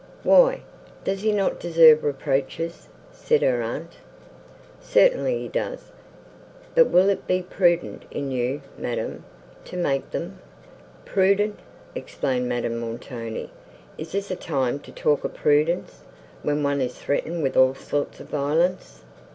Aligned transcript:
"Why, 0.23 0.61
does 1.03 1.21
he 1.21 1.31
not 1.31 1.59
deserve 1.59 2.03
reproaches?" 2.03 2.89
said 3.11 3.43
her 3.43 3.61
aunt. 3.61 3.97
"Certainly 4.79 5.37
he 5.43 5.47
does; 5.47 5.91
but 6.73 6.87
will 6.89 7.07
it 7.07 7.27
be 7.27 7.43
prudent 7.43 8.05
in 8.09 8.31
you, 8.31 8.61
madam, 8.79 9.25
to 9.65 9.77
make 9.77 10.09
them?" 10.09 10.39
"Prudent!" 11.05 11.59
exclaimed 11.93 12.47
Madame 12.47 12.77
Montoni. 12.79 13.51
"Is 13.99 14.13
this 14.13 14.31
a 14.31 14.35
time 14.35 14.79
to 14.79 14.91
talk 14.91 15.23
of 15.23 15.35
prudence, 15.35 16.01
when 16.41 16.63
one 16.63 16.81
is 16.81 16.97
threatened 16.97 17.43
with 17.43 17.55
all 17.55 17.75
sorts 17.75 18.19
of 18.19 18.27
violence?" 18.29 19.03